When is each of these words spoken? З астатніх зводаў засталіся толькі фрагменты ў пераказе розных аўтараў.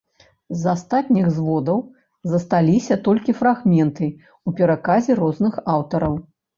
З 0.61 0.71
астатніх 0.71 1.27
зводаў 1.35 1.79
засталіся 2.33 2.99
толькі 3.11 3.39
фрагменты 3.45 4.11
ў 4.11 4.49
пераказе 4.59 5.23
розных 5.25 5.53
аўтараў. 5.81 6.23